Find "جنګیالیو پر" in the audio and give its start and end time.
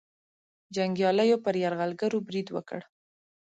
0.75-1.55